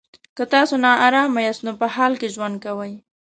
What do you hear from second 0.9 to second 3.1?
ارامه یاست نو په حال کې ژوند کوئ.